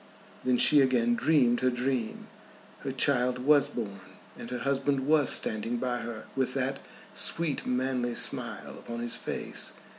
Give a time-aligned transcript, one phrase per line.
[0.43, 2.25] Then she again dreamed her dream.
[2.79, 4.01] Her child was born,
[4.35, 6.79] and her husband was standing by her with that
[7.13, 9.73] sweet manly smile upon his face.